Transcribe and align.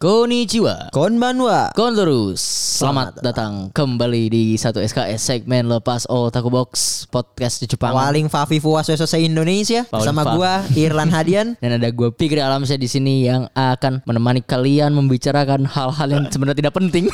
Konnichiwa 0.00 0.88
Konbanwa. 0.96 1.76
Konterus 1.76 2.40
Selamat 2.80 3.20
datang 3.20 3.68
kembali 3.68 4.32
di 4.32 4.44
satu 4.56 4.80
SKS 4.80 5.20
segmen 5.20 5.68
Lepas 5.68 6.08
Otaku 6.08 6.48
Box 6.48 7.04
Podcast 7.12 7.60
di 7.60 7.68
Jepang 7.68 7.92
Paling 7.92 8.32
Fafi 8.32 8.64
Fuas 8.64 8.88
se 8.88 8.96
Indonesia 9.20 9.84
Paling 9.84 10.16
Fa- 10.16 10.32
gua 10.32 10.52
Irlan 10.72 11.12
Hadian. 11.12 11.52
Dan 11.60 11.76
ada 11.76 11.92
gue 11.92 12.08
Pikri 12.16 12.40
Alamsyah 12.40 12.80
di 12.80 12.88
sini 12.88 13.28
yang 13.28 13.44
akan 13.52 14.00
menemani 14.08 14.40
kalian 14.40 14.96
membicarakan 14.96 15.68
hal-hal 15.68 16.08
yang 16.08 16.24
sebenarnya 16.32 16.64
tidak 16.64 16.80
penting. 16.80 17.04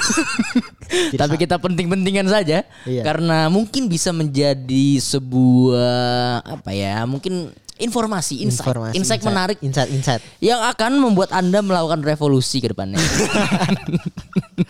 Tapi 1.26 1.34
kita 1.42 1.58
penting-pentingan 1.58 2.30
saja 2.30 2.62
Iya. 2.86 3.02
karena 3.02 3.50
mungkin 3.50 3.90
bisa 3.90 4.14
menjadi 4.14 5.02
sebuah 5.02 6.38
apa 6.46 6.70
ya? 6.70 7.02
Mungkin 7.02 7.50
informasi, 7.76 8.40
insight, 8.40 8.64
Informasi, 8.66 8.94
insight 8.96 9.22
menarik 9.22 9.56
Insight, 9.60 9.88
insight. 9.92 10.22
yang 10.40 10.60
akan 10.64 10.96
membuat 10.96 11.32
Anda 11.32 11.60
melakukan 11.60 12.00
revolusi 12.00 12.60
ke 12.60 12.72
depannya. 12.72 12.96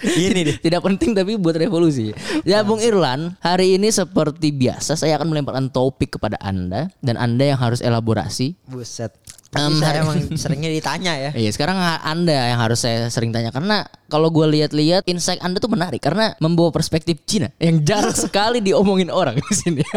Ini 0.02 0.40
deh. 0.42 0.56
Tidak 0.58 0.82
penting 0.82 1.14
tapi 1.14 1.38
buat 1.38 1.54
revolusi. 1.54 2.10
Ya 2.42 2.66
Bung 2.66 2.82
Irlan, 2.82 3.38
hari 3.38 3.78
ini 3.78 3.88
seperti 3.88 4.50
biasa 4.50 4.98
saya 4.98 5.14
akan 5.18 5.30
melemparkan 5.30 5.70
topik 5.70 6.18
kepada 6.18 6.34
Anda 6.42 6.90
dan 7.00 7.14
Anda 7.14 7.54
yang 7.54 7.60
harus 7.60 7.78
elaborasi. 7.78 8.58
Buset. 8.66 9.14
Tapi 9.56 9.80
saya 9.80 10.00
emang 10.04 10.18
seringnya 10.42 10.70
ditanya 10.70 11.12
ya. 11.16 11.30
Iya, 11.32 11.50
sekarang 11.52 11.76
Anda 11.80 12.54
yang 12.54 12.60
harus 12.60 12.84
saya 12.84 13.08
sering 13.08 13.32
tanya 13.32 13.50
karena 13.50 13.88
kalau 14.06 14.30
gue 14.30 14.46
lihat-lihat 14.46 15.02
insight 15.10 15.42
Anda 15.42 15.58
tuh 15.58 15.70
menarik 15.72 15.98
karena 15.98 16.38
membawa 16.38 16.70
perspektif 16.70 17.18
Cina 17.26 17.50
yang 17.58 17.82
jarang 17.82 18.14
sekali 18.28 18.62
diomongin 18.62 19.10
orang 19.10 19.38
di 19.38 19.54
sini. 19.54 19.82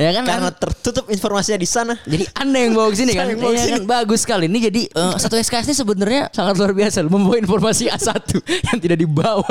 ya 0.00 0.10
kan 0.14 0.24
Karena 0.24 0.50
tertutup 0.54 1.06
informasinya 1.12 1.58
di 1.60 1.68
sana. 1.68 1.94
jadi 2.08 2.24
anda 2.38 2.58
yang 2.58 2.72
bawa 2.74 2.88
ke 2.92 2.96
sini 2.98 3.12
kan? 3.14 3.26
Iya 3.30 3.78
kan? 3.78 3.84
Bagus 3.84 4.24
sekali. 4.24 4.46
Ini 4.48 4.58
jadi 4.70 4.82
eh, 4.88 5.14
satu 5.18 5.36
SKS 5.36 5.72
ini 5.72 5.76
sebenarnya 5.76 6.22
sangat 6.32 6.54
luar 6.58 6.72
biasa 6.72 7.04
loh. 7.04 7.12
Membawa 7.12 7.36
informasi 7.38 7.90
A1 7.92 8.40
yang 8.72 8.78
tidak 8.80 8.98
dibawa, 9.00 9.46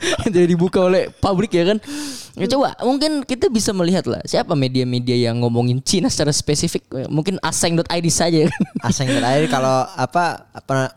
tidak 0.26 0.46
dibuka 0.46 0.80
oleh 0.82 1.08
publik 1.12 1.52
ya 1.52 1.64
kan. 1.66 1.78
Ya, 2.32 2.46
coba 2.46 2.72
mungkin 2.80 3.20
kita 3.22 3.50
bisa 3.50 3.70
melihat 3.70 4.06
lah 4.06 4.22
siapa 4.22 4.54
media-media 4.54 5.28
yang 5.28 5.40
ngomongin 5.40 5.82
Cina 5.82 6.06
secara 6.06 6.30
spesifik. 6.30 6.82
Mungkin 7.06 7.36
aseng.id 7.38 7.84
saja 8.08 8.46
kan. 8.46 8.60
Asing 8.88 9.10
terakhir 9.10 9.50
kalau 9.50 9.84
apa 9.84 10.48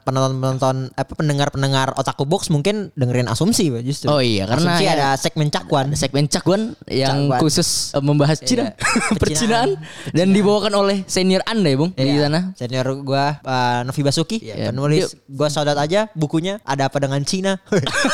penonton-penonton 0.04 0.94
apa 0.94 1.12
pendengar-pendengar 1.14 1.96
otaku 1.96 2.24
box 2.24 2.48
mungkin 2.48 2.94
dengerin 2.94 3.28
asumsi 3.28 3.74
justru. 3.82 4.08
Oh 4.08 4.22
iya, 4.22 4.46
karena 4.46 4.78
asumsi 4.78 4.86
ya- 4.86 4.94
ada 4.96 5.08
segmen 5.18 5.48
cakwan. 5.50 5.86
Ada 5.90 5.98
segmen 6.00 6.26
Cakwan 6.26 6.62
yang 6.88 7.28
Cakwan. 7.28 7.40
khusus 7.42 7.70
eh, 7.92 8.00
membahas 8.00 8.38
Cina, 8.40 8.72
Iya, 8.74 9.18
percinaan 9.18 9.70
dan 10.12 10.28
dibawakan 10.32 10.74
oleh 10.74 10.98
senior 11.06 11.42
Anda 11.44 11.70
ya, 11.70 11.78
Bung, 11.78 11.92
di 11.94 12.06
Iya. 12.06 12.26
sana. 12.26 12.40
Senior 12.56 12.86
gua 13.02 13.42
uh, 13.42 13.80
Novi 13.84 14.02
Basuki 14.02 14.38
Iya. 14.40 14.70
penulis 14.72 15.18
gua 15.26 15.50
saudat 15.50 15.76
aja 15.76 16.08
bukunya 16.14 16.62
ada 16.64 16.88
apa 16.88 16.98
dengan 16.98 17.20
Cina 17.24 17.60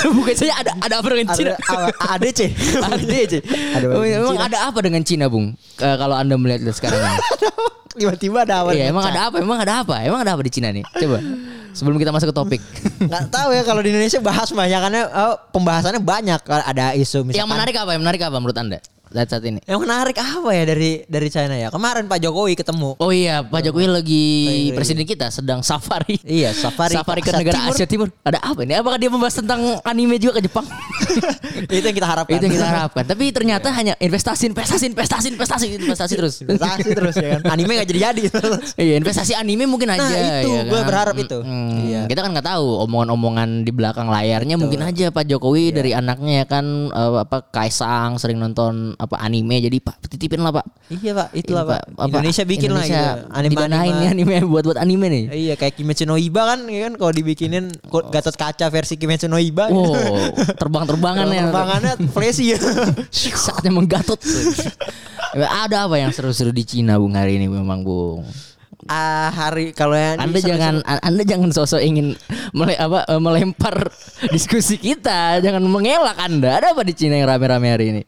Bukan 0.10 0.34
saya 0.34 0.56
ada 0.58 0.72
ada 0.82 0.94
apa 1.00 1.08
dengan 1.12 1.28
Cina? 1.36 1.54
ada 1.60 1.86
ADC 2.18 2.40
ADC. 2.80 3.34
Emang 4.20 4.38
ada 4.40 4.58
apa 4.68 4.80
dengan 4.80 5.02
Cina, 5.04 5.26
Bung? 5.28 5.54
Eh, 5.80 5.96
kalau 6.00 6.16
Anda 6.16 6.36
melihat 6.40 6.66
sekarang 6.74 7.00
ini. 7.00 7.18
tiba-tiba 8.00 8.48
ada 8.48 8.64
apa 8.64 8.70
Iya, 8.72 8.96
emang 8.96 9.04
ada 9.04 9.22
apa? 9.28 9.36
Emang 9.42 9.60
ada 9.60 9.74
apa? 9.84 9.96
Emang 10.06 10.20
ada 10.24 10.32
apa 10.38 10.42
di 10.46 10.52
Cina 10.54 10.72
nih? 10.72 10.86
Coba. 10.88 11.20
Sebelum 11.76 11.98
kita 12.02 12.10
masuk 12.16 12.32
ke 12.32 12.36
topik. 12.36 12.62
nggak 13.10 13.30
tahu 13.30 13.50
ya 13.54 13.62
kalau 13.68 13.82
di 13.84 13.92
Indonesia 13.94 14.20
bahas 14.24 14.50
banyakannya 14.50 15.04
oh, 15.06 15.36
pembahasannya 15.54 16.02
banyak 16.02 16.42
ada 16.48 16.96
isu 16.98 17.28
misalkan 17.28 17.44
yang 17.46 17.50
menarik 17.50 17.76
apa? 17.78 17.90
Yang 17.94 18.02
menarik 18.08 18.22
apa 18.26 18.38
menurut 18.40 18.58
Anda? 18.58 18.80
Saat 19.10 19.28
saat 19.28 19.44
ini. 19.44 19.58
yang 19.64 19.80
menarik 19.80 20.16
apa 20.16 20.50
ya 20.50 20.64
dari 20.64 21.02
dari 21.04 21.28
China 21.28 21.52
ya 21.52 21.68
kemarin 21.68 22.06
Pak 22.06 22.20
Jokowi 22.20 22.54
ketemu 22.54 22.94
Oh 22.96 23.10
iya, 23.10 23.42
Pak 23.42 23.62
Jokowi 23.62 23.88
lagi 23.88 24.26
Lagi- 24.46 24.74
presiden 24.74 25.04
kita 25.04 25.28
sedang 25.30 25.60
safari. 25.60 26.22
Iya, 26.22 26.52
safari 26.52 26.94
Safari 26.94 27.20
ke 27.20 27.32
negara 27.32 27.58
Timur. 27.60 27.72
Asia 27.72 27.86
Timur. 27.86 28.08
Ada 28.22 28.40
apa 28.40 28.60
ini? 28.62 28.74
Apakah 28.74 28.98
dia 28.98 29.08
membahas 29.08 29.36
tentang 29.36 29.60
anime 29.82 30.16
juga 30.16 30.38
ke 30.38 30.46
Jepang? 30.46 30.66
itu 31.68 31.82
yang 31.82 31.96
kita 31.96 32.08
harapkan 32.08 32.32
Itu 32.32 32.44
yang 32.44 32.56
kita 32.56 32.68
harapkan. 32.68 33.04
Tapi 33.04 33.26
ternyata 33.30 33.68
hanya 33.72 33.94
investasi, 33.98 34.46
investasi, 34.48 34.86
investasi, 34.88 35.28
investasi, 35.32 35.66
investasi 35.76 36.14
terus. 36.14 36.36
investasi 36.40 36.90
terus 36.92 37.16
ya 37.16 37.40
kan 37.40 37.52
anime 37.52 37.72
nggak 37.76 37.88
jadi 37.88 38.00
jadi 38.08 38.24
Iya 38.84 38.96
investasi 38.98 39.34
anime 39.34 39.66
mungkin 39.66 39.90
aja. 39.90 40.02
Nah, 40.02 40.40
itu, 40.40 40.50
ya 40.50 40.62
kan? 40.64 40.86
berharap 40.86 41.16
itu. 41.18 41.38
Mm, 41.40 41.68
Iya. 41.82 42.02
Kita 42.06 42.22
kan 42.22 42.32
nggak 42.32 42.48
tahu 42.48 42.68
omongan-omongan 42.84 43.64
di 43.64 43.72
belakang 43.72 44.08
layarnya 44.08 44.56
mungkin 44.56 44.82
aja 44.82 45.10
Pak 45.10 45.26
Jokowi 45.26 45.72
Iya. 45.72 45.76
dari 45.76 45.92
anaknya 45.92 46.34
ya 46.36 46.48
kan 46.48 46.66
eh, 46.88 47.18
apa 47.20 47.38
Kaisang 47.50 48.16
sering 48.16 48.38
nonton 48.38 48.94
apa 49.00 49.16
anime 49.16 49.64
jadi 49.64 49.80
Pak 49.80 50.12
titipin 50.12 50.44
lah 50.44 50.52
Pak. 50.52 50.66
iya 50.92 51.16
Pak 51.16 51.32
itulah 51.32 51.64
Ini, 51.64 51.72
Pak 51.72 51.82
Indonesia 52.04 52.44
bikin 52.44 52.70
lah 52.76 52.84
Indonesia 52.84 53.04
gitu 53.16 53.32
anime 53.32 53.64
nih 53.64 54.08
anime 54.12 54.36
buat 54.52 54.64
buat 54.68 54.80
anime 54.84 55.06
nih. 55.08 55.24
Iya 55.32 55.54
kayak 55.56 55.80
Kimetsu 55.80 56.04
no 56.04 56.20
Iba 56.20 56.44
kan 56.44 56.68
ya 56.68 56.92
kan 56.92 57.00
kalau 57.00 57.16
dibikinin 57.16 57.72
ko- 57.88 58.12
Gatot 58.12 58.36
Kaca 58.36 58.68
versi 58.68 59.00
Kimetsu 59.00 59.32
no 59.32 59.40
Iba 59.40 59.72
Wow, 59.72 60.36
terbang-terbangan 60.60 61.32
ya. 61.32 61.48
Terbangannya 61.48 61.94
flashy 62.12 62.52
ya. 62.52 62.60
Saatnya 63.48 63.72
menggatot. 63.72 64.20
Ada 65.40 65.88
apa 65.88 65.96
yang 65.96 66.12
seru-seru 66.12 66.52
di 66.52 66.68
Cina 66.68 67.00
Bung 67.00 67.16
hari 67.16 67.40
ini 67.40 67.48
memang 67.48 67.80
Bung? 67.80 68.28
Ah 68.88 69.30
hari 69.30 69.76
kalau 69.76 69.94
yang 69.94 70.18
Anda 70.18 70.40
jangan 70.42 70.82
Anda 70.82 71.22
jangan 71.22 71.52
sosok 71.52 71.84
ingin 71.84 72.16
mele, 72.56 72.74
apa, 72.74 73.06
eh, 73.06 73.22
melempar 73.22 73.76
diskusi 74.32 74.80
kita, 74.80 75.38
jangan 75.40 75.62
mengelak 75.62 76.16
Anda. 76.18 76.58
Ada 76.58 76.74
apa 76.74 76.82
di 76.82 76.96
Cina 76.96 77.20
yang 77.20 77.28
rame-rame 77.28 77.68
hari 77.70 77.86
ini? 77.92 78.02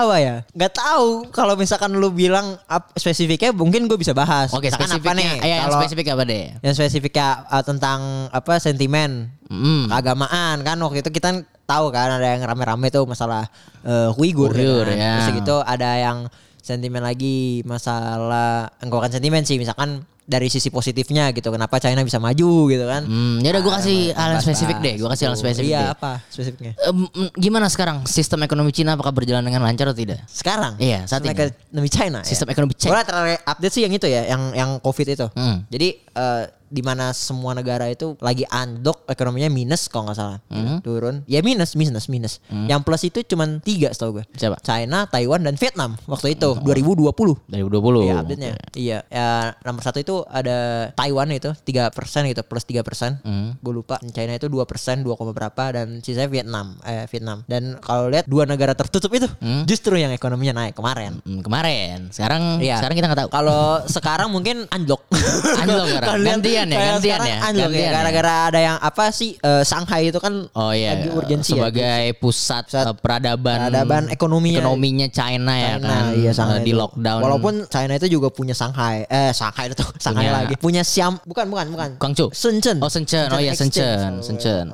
Apa 0.00 0.16
ya? 0.16 0.36
Nggak 0.50 0.72
tahu 0.72 1.06
kalau 1.28 1.54
misalkan 1.54 1.90
lu 1.92 2.08
bilang 2.08 2.56
ap- 2.64 2.92
spesifiknya 2.92 3.50
mungkin 3.50 3.84
gue 3.84 3.94
bisa 3.94 4.12
bahas. 4.12 4.50
Oke, 4.50 4.66
Misalkan 4.66 4.88
spesifiknya. 4.88 5.10
apa 5.10 5.40
nih? 5.40 5.44
Eh, 5.44 5.50
yang 5.56 5.70
spesifik 5.72 6.06
apa 6.10 6.22
deh? 6.22 6.44
yang 6.58 6.74
spesifiknya 6.74 7.28
uh, 7.46 7.60
tentang 7.60 8.00
apa 8.30 8.58
sentimen 8.58 9.32
Hmm. 9.48 9.88
keagamaan 9.88 10.60
kan 10.60 10.76
waktu 10.78 11.00
itu 11.00 11.08
kita 11.10 11.32
tahu 11.64 11.88
kan 11.88 12.12
ada 12.14 12.36
yang 12.36 12.44
rame-rame 12.44 12.88
tuh 12.88 13.02
masalah 13.02 13.48
uh, 13.80 14.12
Uighur, 14.14 14.52
Uighur, 14.52 14.84
kan. 14.84 14.92
ya. 14.94 15.12
Terus 15.18 15.40
gitu 15.40 15.56
ada 15.58 15.90
yang 15.96 16.18
sentimen 16.60 17.00
lagi 17.00 17.64
masalah 17.64 18.68
enggak 18.78 19.00
kan 19.00 19.10
sentimen 19.10 19.40
sih 19.42 19.56
misalkan 19.56 20.04
dari 20.28 20.52
sisi 20.52 20.68
positifnya 20.68 21.32
gitu 21.32 21.48
kenapa 21.48 21.80
China 21.80 22.04
bisa 22.04 22.20
maju 22.20 22.68
gitu 22.68 22.84
kan. 22.84 23.08
Hmm, 23.08 23.40
ya 23.40 23.48
udah 23.56 23.62
gue 23.64 23.72
kasih 23.80 23.98
hal 24.12 24.28
yang 24.36 24.44
Bahas-bahas 24.44 24.44
spesifik 24.44 24.76
deh. 24.84 24.94
Gue 25.00 25.08
kasih 25.08 25.24
hal 25.24 25.32
yang 25.32 25.40
spesifik 25.40 25.70
Iya 25.72 25.80
deh. 25.80 25.94
apa 25.96 26.12
spesifiknya? 26.28 26.72
Mm, 26.92 27.28
gimana 27.32 27.66
sekarang 27.72 28.04
sistem 28.04 28.44
ekonomi 28.44 28.70
Cina 28.76 28.92
apakah 28.92 29.16
berjalan 29.16 29.40
dengan 29.40 29.64
lancar 29.64 29.88
atau 29.88 29.96
tidak? 29.96 30.20
Sekarang? 30.28 30.76
Iya, 30.76 31.08
saat 31.08 31.24
ini. 31.24 31.32
Ekonomi 31.32 31.88
China 31.88 32.20
ya? 32.20 32.28
Sistem 32.28 32.52
ekonomi 32.52 32.76
China. 32.76 32.92
Boleh 32.92 33.04
terakhir 33.08 33.40
update 33.48 33.72
sih 33.72 33.82
yang 33.88 33.94
itu 33.96 34.06
ya, 34.06 34.22
yang 34.28 34.42
yang 34.52 34.70
COVID 34.84 35.06
itu. 35.08 35.26
Hmm. 35.32 35.64
Jadi 35.72 35.88
eh, 35.96 36.42
di 36.68 36.80
mana 36.80 37.10
semua 37.10 37.52
negara 37.52 37.86
itu 37.86 38.14
lagi 38.18 38.44
andok 38.44 39.04
ekonominya 39.04 39.48
minus 39.48 39.86
kalau 39.86 40.06
nggak 40.06 40.16
salah 40.16 40.38
Hmm. 40.46 40.80
turun 40.80 41.24
ya 41.24 41.40
minus 41.40 41.74
minus 41.74 42.06
minus 42.06 42.40
yang 42.48 42.80
plus 42.80 43.02
itu 43.02 43.20
cuman 43.22 43.58
tiga 43.58 43.88
setahu 43.88 44.20
gue 44.20 44.24
Siapa? 44.34 44.56
China 44.60 45.04
Taiwan 45.04 45.40
dan 45.40 45.54
Vietnam 45.54 45.96
waktu 46.04 46.32
itu 46.32 46.48
Oh. 46.48 46.56
2020 46.58 47.12
2020. 47.46 48.02
Iya 48.02 48.14
update 48.16 48.38
nya 48.38 48.50
Iya 48.72 48.98
ya, 49.06 49.28
Nomor 49.60 49.82
satu 49.82 49.98
itu 49.98 50.22
ada 50.24 50.56
Taiwan 50.92 51.28
itu 51.30 51.52
3% 51.54 51.92
gitu 52.26 52.40
Plus 52.42 52.64
3% 52.64 53.20
Hmm. 53.20 53.56
Gue 53.58 53.72
lupa 53.74 53.96
China 54.06 54.32
itu 54.32 54.46
2% 54.46 54.64
2, 54.98 55.12
berapa 55.30 55.62
Dan 55.70 56.00
sisanya 56.00 56.28
Vietnam 56.28 56.76
eh, 56.82 57.04
Vietnam 57.06 57.44
Dan 57.44 57.76
kalau 57.78 58.08
lihat 58.08 58.24
Dua 58.24 58.44
negara 58.44 58.72
tertutup 58.72 59.10
itu 59.10 59.28
Justru 59.64 59.96
yang 59.96 60.10
ekonominya 60.10 60.56
naik 60.58 60.74
kemarin 60.74 61.20
Hmm, 61.20 61.40
kemarin. 61.40 62.08
Sekarang 62.10 62.58
Iya. 62.58 62.78
sekarang 62.78 62.94
kita 62.94 63.06
nggak 63.06 63.20
tahu. 63.20 63.30
Kalau 63.30 63.60
sekarang 63.84 64.28
mungkin 64.28 64.64
anjlok. 64.68 65.02
Anjlok 65.56 65.86
sekarang. 65.88 66.20
Lihat 66.20 66.40
Gantian 66.64 66.80
ya, 66.80 66.90
gantian 66.98 67.20
ya, 67.22 67.36
Anjlok 67.46 67.70
ya. 67.70 67.78
ya. 67.78 67.90
Gara-gara 67.92 68.34
ada 68.48 68.60
yang 68.60 68.76
apa 68.78 69.04
sih 69.10 69.30
eh, 69.34 69.62
Shanghai 69.62 70.08
itu 70.08 70.18
kan 70.18 70.34
Oh 70.50 70.72
iya, 70.72 70.94
lagi 70.94 71.08
urgensi 71.10 71.54
ya. 71.54 71.62
sebagai 71.62 72.02
pusat, 72.18 72.64
Pusat 72.66 72.86
eh, 72.86 72.94
peradaban 72.98 73.58
peradaban 73.60 74.02
ekonominya. 74.08 74.58
ekonominya 74.58 75.06
China, 75.08 75.52
ya 75.52 75.76
China, 75.76 75.88
kan, 75.88 76.02
iya 76.14 76.30
eh, 76.30 76.34
Shanghai 76.34 76.60
di 76.60 76.72
itu. 76.72 76.80
lockdown. 76.80 77.20
Walaupun 77.22 77.54
China 77.66 77.92
itu 77.94 78.08
juga 78.08 78.28
punya 78.28 78.54
Shanghai. 78.54 79.06
Eh 79.06 79.30
Shanghai 79.30 79.68
itu 79.68 79.84
Shanghai 79.96 80.26
Punya- 80.26 80.34
lagi. 80.34 80.54
Punya 80.58 80.82
Siam 80.82 81.16
bukan 81.22 81.46
bukan 81.46 81.66
bukan. 81.70 81.88
Guangzhou. 81.96 82.28
Shenzhen. 82.32 82.78
Oh, 82.78 82.88
Shenzhen. 82.88 83.28
Oh, 83.28 83.38
iya, 83.38 83.52
Exchange. 83.52 83.78
Shenzhen. 83.78 84.12
Oh, 84.18 84.24
Shenzhen. 84.24 84.66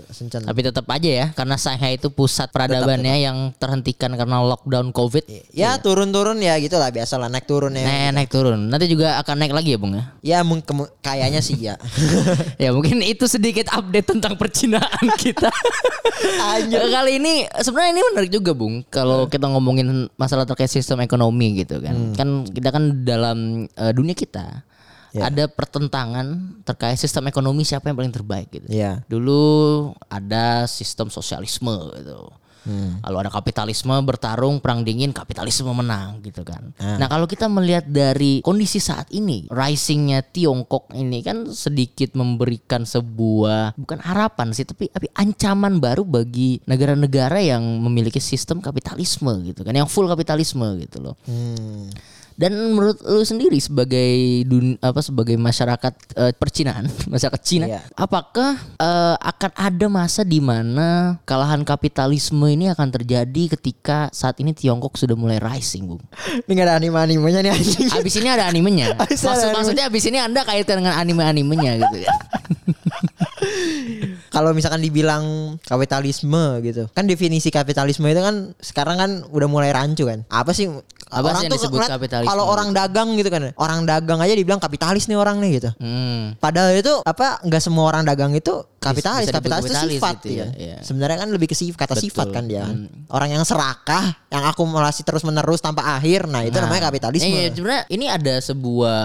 Iya 0.00 0.12
Shenzhen. 0.12 0.42
Tapi 0.48 0.60
tetap 0.64 0.86
aja 0.88 1.10
ya, 1.10 1.26
karena 1.36 1.56
Shanghai 1.60 2.00
itu 2.00 2.08
pusat 2.08 2.48
peradabannya 2.48 3.20
yang 3.20 3.52
terhentikan 3.60 4.16
karena 4.16 4.40
lockdown 4.40 4.90
COVID. 4.94 5.24
ya 5.52 5.76
turun-turun 5.78 6.40
ya 6.40 6.56
gitu 6.58 6.80
lah 6.80 6.88
biasa 6.88 7.20
lah 7.20 7.28
naik 7.28 7.44
turun 7.44 7.76
ya. 7.76 7.84
Naik, 7.84 8.10
naik 8.16 8.30
turun. 8.32 8.72
Nanti 8.72 8.88
juga 8.88 9.20
akan 9.20 9.34
naik 9.36 9.52
lagi 9.52 9.70
ya, 9.76 9.78
Bung 9.78 9.92
ya. 9.94 10.04
Ya 10.22 10.38
kayaknya 11.04 11.40
sih 11.44 11.56
ya. 11.60 11.76
ya 12.62 12.72
mungkin 12.72 13.04
itu 13.04 13.28
sedikit 13.28 13.68
update 13.72 14.16
tentang 14.16 14.34
percinaan 14.40 15.06
kita. 15.22 15.52
Kali 16.70 17.12
ini 17.18 17.44
sebenarnya 17.60 17.90
ini 17.92 18.02
menarik 18.12 18.30
juga 18.32 18.52
Bung 18.56 18.86
kalau 18.88 19.28
kita 19.28 19.50
ngomongin 19.50 20.08
masalah 20.16 20.48
terkait 20.48 20.70
sistem 20.70 21.04
ekonomi 21.04 21.62
gitu 21.62 21.82
kan. 21.82 22.16
Kan 22.16 22.28
kita 22.48 22.68
kan 22.72 23.04
dalam 23.04 23.66
eh, 23.68 23.92
dunia 23.92 24.16
kita 24.16 24.64
Ya. 25.12 25.28
ada 25.28 25.44
pertentangan 25.44 26.56
terkait 26.64 26.96
sistem 26.96 27.28
ekonomi 27.28 27.68
siapa 27.68 27.92
yang 27.92 28.00
paling 28.00 28.16
terbaik 28.16 28.48
gitu. 28.48 28.64
Iya. 28.72 29.04
Dulu 29.04 29.92
ada 30.08 30.64
sistem 30.64 31.12
sosialisme 31.12 31.92
gitu. 32.00 32.32
Hmm. 32.62 33.02
Lalu 33.02 33.26
ada 33.26 33.30
kapitalisme 33.30 33.90
bertarung 34.06 34.62
perang 34.62 34.86
dingin 34.86 35.10
kapitalisme 35.10 35.70
menang 35.74 36.22
gitu 36.22 36.46
kan. 36.46 36.70
Ah. 36.78 36.98
Nah 36.98 37.10
kalau 37.10 37.26
kita 37.26 37.50
melihat 37.50 37.86
dari 37.90 38.38
kondisi 38.40 38.78
saat 38.78 39.10
ini 39.10 39.50
risingnya 39.50 40.22
Tiongkok 40.22 40.94
ini 40.94 41.26
kan 41.26 41.50
sedikit 41.50 42.14
memberikan 42.14 42.86
sebuah 42.86 43.74
bukan 43.74 43.98
harapan 43.98 44.54
sih 44.54 44.62
tapi 44.62 44.86
tapi 44.94 45.10
ancaman 45.18 45.82
baru 45.82 46.06
bagi 46.06 46.62
negara-negara 46.64 47.42
yang 47.42 47.62
memiliki 47.82 48.22
sistem 48.22 48.62
kapitalisme 48.62 49.42
gitu 49.42 49.66
kan 49.66 49.74
yang 49.74 49.90
full 49.90 50.06
kapitalisme 50.06 50.78
gitu 50.86 51.02
loh. 51.02 51.18
Hmm. 51.26 51.90
Dan 52.34 52.72
menurut 52.72 52.98
lu 53.02 53.22
sendiri 53.22 53.56
sebagai 53.56 54.12
dun, 54.44 54.74
apa 54.78 55.00
sebagai 55.00 55.36
masyarakat 55.36 55.94
eh, 56.16 56.32
percinaan, 56.32 56.88
masyarakat 57.12 57.40
Cina, 57.40 57.66
Iya. 57.68 57.80
apakah 57.94 58.56
eh, 58.76 59.16
akan 59.16 59.50
ada 59.52 59.86
masa 59.86 60.22
di 60.22 60.38
mana 60.38 61.18
kalahan 61.22 61.62
kapitalisme 61.62 62.44
ini 62.46 62.68
akan 62.68 62.88
terjadi 62.90 63.54
ketika 63.54 64.08
saat 64.10 64.38
ini 64.38 64.52
Tiongkok 64.52 64.94
sudah 64.94 65.14
mulai 65.14 65.38
rising, 65.38 65.86
Bung? 65.86 66.02
Ini 66.46 66.52
gak 66.52 66.66
ada 66.66 66.74
anime-animenya 66.76 67.40
nih 67.40 67.52
anjing. 67.52 67.88
Abis 67.92 68.14
ini 68.16 68.28
ada 68.28 68.44
animenya. 68.44 68.92
Abis 68.98 69.22
ada 69.22 69.32
Maksud, 69.32 69.46
anime. 69.48 69.56
maksudnya 69.56 69.84
abis 69.88 70.04
ini 70.04 70.18
Anda 70.18 70.40
kaitkan 70.42 70.82
dengan 70.82 70.94
anime-animenya 70.96 71.72
gitu 71.80 71.96
ya. 72.04 72.12
Kalau 74.32 74.56
misalkan 74.56 74.80
dibilang 74.80 75.54
kapitalisme 75.60 76.64
gitu. 76.64 76.88
Kan 76.96 77.04
definisi 77.04 77.52
kapitalisme 77.52 78.08
itu 78.08 78.24
kan 78.24 78.56
sekarang 78.64 78.96
kan 78.96 79.10
udah 79.28 79.48
mulai 79.48 79.70
rancu 79.70 80.08
kan. 80.08 80.24
Apa 80.32 80.56
sih 80.56 80.72
Apa 81.12 81.36
sih 81.36 81.46
yang 81.46 81.52
disebut 81.52 81.76
ngeliat 81.76 81.92
kapitalisme? 82.00 82.30
Kalau 82.32 82.48
orang 82.48 82.72
dagang 82.72 83.12
gitu 83.20 83.28
kan. 83.28 83.52
Orang 83.60 83.84
dagang 83.84 84.24
aja 84.24 84.32
dibilang 84.32 84.56
kapitalis 84.56 85.04
nih 85.12 85.20
orang 85.20 85.36
nih 85.44 85.60
gitu. 85.60 85.70
Hmm. 85.76 86.32
Padahal 86.40 86.72
itu 86.72 87.04
apa 87.04 87.44
nggak 87.44 87.60
semua 87.60 87.84
orang 87.92 88.08
dagang 88.08 88.32
itu 88.32 88.64
kapitalis, 88.82 89.26
bisa 89.30 89.34
kapitalis, 89.38 89.70
itu 89.70 89.76
sifat 89.94 90.14
gitu 90.18 90.26
ya. 90.34 90.36
ya, 90.42 90.46
iya. 90.58 90.76
Sebenarnya 90.82 91.18
kan 91.22 91.28
lebih 91.30 91.46
ke 91.46 91.54
sifat 91.54 91.78
kata 91.86 91.94
Betul. 91.94 92.04
sifat 92.10 92.26
kan 92.34 92.44
dia. 92.50 92.66
kan. 92.66 92.90
Orang 93.06 93.28
yang 93.30 93.44
serakah, 93.46 94.04
yang 94.28 94.42
akumulasi 94.42 95.06
terus 95.06 95.22
menerus 95.22 95.62
tanpa 95.62 95.86
akhir, 95.94 96.26
nah 96.26 96.42
itu 96.42 96.58
namanya 96.58 96.90
kapitalisme. 96.90 97.30
Iya, 97.30 97.54
sebenarnya 97.54 97.82
ini 97.88 98.06
ada 98.10 98.34
sebuah 98.42 98.98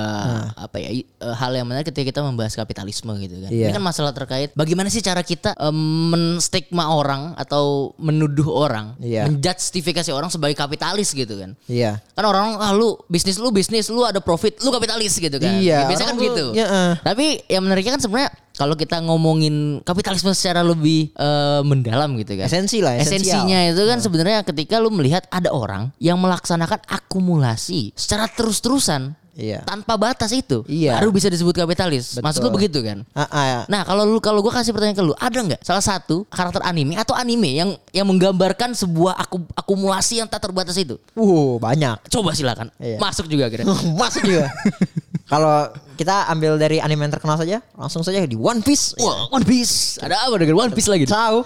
apa 0.58 0.78
ya 0.82 0.90
eh, 0.98 1.04
hal 1.38 1.52
yang 1.54 1.68
menarik 1.70 1.94
ketika 1.94 2.10
kita 2.10 2.20
membahas 2.26 2.58
kapitalisme 2.58 3.14
gitu 3.22 3.38
kan. 3.46 3.50
Iya. 3.54 3.70
Ini 3.70 3.74
kan 3.78 3.84
masalah 3.86 4.12
terkait 4.12 4.50
bagaimana 4.58 4.90
sih 4.90 5.06
cara 5.06 5.22
kita 5.22 5.54
em, 5.56 5.78
menstigma 6.12 6.90
orang 6.90 7.38
atau 7.38 7.94
menuduh 8.02 8.50
orang, 8.50 8.98
Iya. 8.98 9.30
menjustifikasi 9.30 10.10
orang 10.10 10.34
sebagai 10.34 10.58
kapitalis 10.58 11.14
gitu 11.14 11.38
kan. 11.38 11.54
Iya. 11.70 12.02
Kan 12.18 12.26
orang 12.26 12.58
ah 12.58 12.72
lu 12.74 12.98
bisnis 13.08 13.38
lu 13.38 13.54
bisnis 13.54 13.92
lu 13.92 14.02
ada 14.02 14.18
profit 14.24 14.58
lu 14.64 14.72
kapitalis 14.72 15.18
gitu 15.18 15.38
kan. 15.38 15.60
Iya, 15.60 15.86
Biasanya 15.92 16.10
kan 16.10 16.18
orang 16.18 16.28
gitu. 16.32 16.46
ya, 16.56 16.66
eh. 16.66 16.94
Tapi 17.04 17.26
yang 17.48 17.62
menariknya 17.66 17.94
kan 17.98 18.02
sebenarnya 18.02 18.32
kalau 18.58 18.74
kita 18.74 18.98
ngomongin 19.06 19.86
kapitalisme 19.86 20.34
secara 20.34 20.66
lebih 20.66 21.14
eh, 21.14 21.62
mendalam 21.62 22.18
gitu 22.18 22.34
kan. 22.34 22.50
Esensi 22.50 22.82
lah, 22.82 22.98
esensial. 22.98 23.46
Esensinya 23.46 23.60
itu 23.70 23.84
kan 23.86 24.02
sebenarnya 24.02 24.42
ketika 24.42 24.82
lu 24.82 24.90
melihat 24.90 25.30
ada 25.30 25.54
orang 25.54 25.94
yang 26.02 26.18
melaksanakan 26.18 26.82
akumulasi 26.90 27.94
secara 27.94 28.26
terus-terusan 28.26 29.14
Iya. 29.38 29.62
tanpa 29.64 29.94
batas 29.96 30.34
itu 30.34 30.66
Iya. 30.66 30.98
baru 30.98 31.14
bisa 31.14 31.30
disebut 31.30 31.54
kapitalis. 31.54 32.18
Maksud 32.18 32.42
lu 32.42 32.50
Betul. 32.50 32.58
begitu 32.58 32.80
kan? 32.82 33.06
Ah, 33.14 33.30
ah, 33.30 33.62
Nah 33.70 33.86
kalau 33.86 34.04
lu 34.04 34.18
kalau 34.18 34.42
gua 34.42 34.50
kasih 34.50 34.74
pertanyaan 34.74 34.98
ke 34.98 35.04
lu, 35.06 35.14
ada 35.14 35.38
nggak 35.38 35.62
salah 35.62 35.86
satu 35.86 36.26
karakter 36.28 36.66
anime 36.66 36.98
atau 36.98 37.14
anime 37.14 37.54
yang 37.54 37.70
yang 37.94 38.10
menggambarkan 38.10 38.74
sebuah 38.74 39.14
aku, 39.16 39.46
akumulasi 39.54 40.20
yang 40.20 40.28
tak 40.28 40.42
terbatas 40.42 40.74
itu? 40.76 40.98
Uh, 41.14 41.62
banyak. 41.62 42.02
Coba 42.10 42.34
silakan 42.34 42.74
Iya. 42.82 42.98
masuk 42.98 43.30
juga 43.30 43.46
kira. 43.48 43.62
Masuk 44.02 44.26
juga. 44.26 44.50
Kalau 45.32 45.68
kita 46.00 46.32
ambil 46.32 46.56
dari 46.56 46.80
anime 46.80 47.04
yang 47.04 47.14
terkenal 47.14 47.36
saja, 47.36 47.60
langsung 47.76 48.00
saja 48.00 48.24
di 48.24 48.40
One 48.40 48.64
Piece. 48.64 48.96
Wah, 48.96 49.28
One 49.30 49.44
Piece. 49.44 50.00
Ada 50.00 50.24
apa 50.24 50.40
dengan 50.40 50.56
One 50.56 50.72
Piece 50.72 50.88
lagi? 50.88 51.04
Tahu 51.04 51.44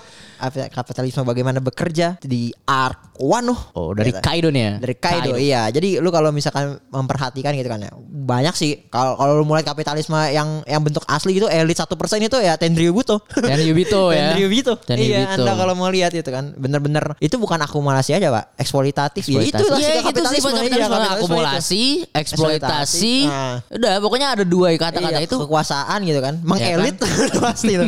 kapitalisme 0.67 1.21
bagaimana 1.21 1.57
bekerja 1.57 2.17
di 2.19 2.49
arc 2.63 3.13
Wano. 3.21 3.53
Oh, 3.77 3.93
dari 3.93 4.09
Ya, 4.09 4.17
Kaido 4.17 4.49
nih 4.49 4.61
ya. 4.61 4.73
Dari 4.81 4.95
Kaido, 4.97 5.37
iya. 5.37 5.69
Jadi 5.69 6.01
lu 6.01 6.09
kalau 6.09 6.33
misalkan 6.33 6.81
memperhatikan 6.89 7.53
gitu 7.53 7.69
kan 7.69 7.77
ya, 7.77 7.93
banyak 8.01 8.49
sih. 8.51 8.89
Kalau 8.89 9.13
kalau 9.13 9.37
lu 9.37 9.45
mulai 9.45 9.61
kapitalisme 9.61 10.17
yang 10.27 10.65
yang 10.65 10.81
bentuk 10.81 11.05
asli 11.05 11.37
gitu, 11.37 11.45
elit 11.45 11.77
satu 11.77 11.93
persen 11.93 12.17
itu 12.17 12.33
ya 12.35 12.57
Tenryubuto. 12.57 13.21
Dan 13.29 13.61
Yubito 13.61 14.09
ya. 14.15 14.33
Tenryubuto. 14.33 14.73
Dan 14.81 14.97
Iya. 14.97 15.37
Anda 15.37 15.53
kalau 15.53 15.73
mau 15.73 15.87
lihat 15.87 16.11
itu 16.11 16.25
kan, 16.25 16.57
bener-bener 16.57 17.13
itu 17.19 17.37
bukan 17.37 17.61
akumulasi 17.61 18.17
aja, 18.17 18.33
Pak. 18.33 18.57
Eksploitatif. 18.57 19.21
Ya 19.23 19.41
itulah 19.43 19.77
Iya, 19.77 20.01
sifat 20.01 20.09
itu 20.09 20.17
Iya, 20.17 20.25
kapitalisme. 20.25 20.49
itu. 20.49 21.13
akumulasi, 21.13 21.83
eksploitasi. 22.11 23.15
Nah. 23.27 23.55
Udah, 23.69 23.91
pokoknya 24.01 24.27
ada 24.33 24.43
dua 24.43 24.73
kata-kata 24.73 25.13
Iya, 25.13 25.29
itu. 25.29 25.37
kekuasaan 25.37 25.99
gitu 26.03 26.17
kan 26.17 26.41
mengelit 26.41 26.97
kan? 27.01 27.09
sudah 27.11 27.41
pasti 27.43 27.71
itu 27.71 27.85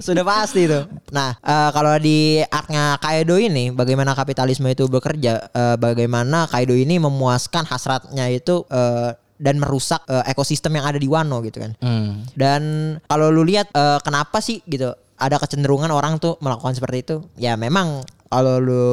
sudah 0.00 0.24
pasti 0.24 0.60
itu 0.66 0.80
nah 1.10 1.34
eh, 1.40 1.68
kalau 1.80 1.96
di 1.96 2.18
artnya 2.44 3.00
Kaido 3.00 3.34
ini 3.34 3.72
bagaimana 3.72 4.12
kapitalisme 4.12 4.68
itu 4.68 4.84
bekerja 4.86 5.48
eh, 5.48 5.76
bagaimana 5.76 6.44
Kaido 6.44 6.76
ini 6.76 7.00
memuaskan 7.00 7.64
hasratnya 7.64 8.28
itu 8.28 8.68
eh, 8.68 9.10
dan 9.36 9.56
merusak 9.56 10.04
eh, 10.04 10.28
ekosistem 10.28 10.76
yang 10.76 10.84
ada 10.84 10.96
di 10.96 11.08
Wano 11.08 11.40
gitu 11.40 11.56
kan 11.58 11.72
Hmm. 11.80 12.28
dan 12.36 12.62
kalau 13.02 13.32
lu 13.32 13.42
lihat 13.42 13.72
eh, 13.72 13.96
kenapa 14.00 14.38
sih 14.38 14.60
gitu 14.66 14.92
ada 15.16 15.36
kecenderungan 15.36 15.88
orang 15.88 16.16
tuh 16.16 16.36
melakukan 16.38 16.72
seperti 16.72 16.98
itu 17.00 17.16
ya 17.34 17.56
memang 17.56 18.00
kalau 18.26 18.60
lu 18.60 18.84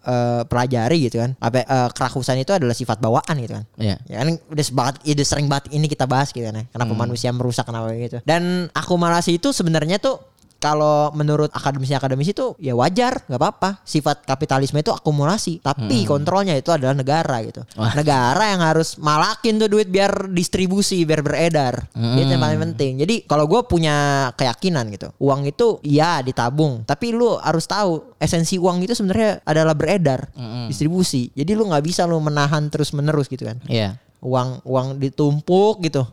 eh, 0.00 0.42
pelajari 0.44 1.04
gitu 1.04 1.18
kan 1.18 1.34
apa 1.36 1.60
eh, 1.60 1.88
kerakusan 1.90 2.38
itu 2.38 2.54
adalah 2.54 2.72
sifat 2.72 2.98
bawaan 2.98 3.34
gitu 3.36 3.52
kan 3.52 3.64
Iya. 3.76 3.96
Ya 4.06 4.16
kan 4.18 4.28
udah 4.46 4.64
sebanget, 4.64 4.94
ya 5.02 5.12
udah 5.12 5.26
sering 5.26 5.46
banget 5.46 5.64
ini 5.72 5.86
kita 5.86 6.06
bahas 6.06 6.30
gitu 6.30 6.42
kan 6.42 6.54
ya. 6.54 6.64
Kenapa 6.68 6.92
Hmm. 6.94 7.00
manusia 7.02 7.30
merusak 7.30 7.66
kenapa 7.66 7.90
gitu. 7.92 8.22
Dan 8.22 8.70
akumulasi 8.70 9.36
itu 9.36 9.50
sebenarnya 9.50 9.98
tuh 9.98 10.22
kalau 10.60 11.08
menurut 11.10 11.48
akademisi 11.50 11.90
akademisi 11.90 12.30
itu 12.30 12.52
ya 12.56 12.72
wajar 12.72 13.24
nggak 13.24 13.34
apa-apa 13.34 13.70
sifat 13.82 14.22
kapitalisme 14.22 14.76
itu 14.76 14.90
akumulasi 14.90 15.58
tapi 15.58 16.04
kontrolnya 16.04 16.52
itu 16.52 16.68
adalah 16.68 16.92
negara 16.92 17.40
gitu 17.40 17.64
Hmm. 17.66 17.80
Wah. 17.80 17.92
negara 17.94 18.44
yang 18.46 18.60
harus 18.60 18.94
malakin 18.96 19.56
tuh 19.56 19.66
duit 19.66 19.88
biar 19.88 20.28
distribusi 20.28 21.02
biar 21.02 21.20
beredar 21.20 21.88
Hmm. 21.90 22.14
itu 22.14 22.28
yang 22.28 22.38
paling 22.38 22.60
penting 22.62 22.92
jadi 22.98 23.24
kalau 23.24 23.44
gue 23.46 23.64
punya 23.64 23.96
keyakinan 24.34 24.86
gitu 24.90 25.08
uang 25.16 25.46
itu 25.46 25.80
ya 25.80 26.20
ditabung 26.20 26.84
tapi 26.84 27.10
lu 27.10 27.34
harus 27.36 27.64
tahu 27.64 28.12
esensi 28.16 28.54
uang 28.54 28.80
itu 28.80 28.92
sebenarnya 28.92 29.40
adalah 29.42 29.72
beredar 29.72 30.28
Hmm. 30.30 30.68
distribusi 30.68 31.32
jadi 31.32 31.54
lu 31.54 31.64
nggak 31.64 31.82
bisa 31.82 32.04
lu 32.04 32.18
menahan 32.18 32.68
terus 32.68 32.92
menerus 32.92 33.26
gitu 33.26 33.44
kan 33.44 33.56
Iya. 33.64 33.96
uang 34.20 34.60
uang 34.62 35.00
ditumpuk 35.00 35.80
gitu 35.80 36.04